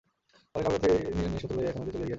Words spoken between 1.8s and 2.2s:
হইতে চলিয়া গিয়াছে।